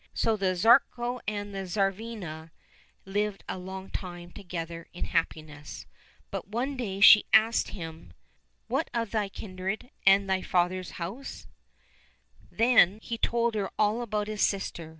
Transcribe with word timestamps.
So 0.15 0.35
the 0.35 0.55
Tsarevko 0.55 1.19
and 1.27 1.53
the 1.53 1.67
Tsarivna 1.67 2.49
lived 3.05 3.43
a 3.47 3.59
long 3.59 3.91
time 3.91 4.31
together 4.31 4.87
in 4.93 5.05
happiness, 5.05 5.85
but 6.31 6.47
one 6.47 6.75
day 6.75 7.01
she 7.01 7.27
asked 7.33 7.67
him," 7.67 8.11
What 8.67 8.89
of 8.95 9.11
thy 9.11 9.29
kindred 9.29 9.91
and 10.03 10.27
thy 10.27 10.41
father's 10.41 10.93
house 10.97 11.45
}"Then 12.51 12.93
78 12.99 12.99
LITTLE 12.99 12.99
TSAR 12.99 12.99
NOVISHNY 12.99 13.07
he 13.09 13.17
told 13.19 13.53
her 13.53 13.71
all 13.77 14.01
about 14.01 14.27
his 14.27 14.41
sister. 14.41 14.89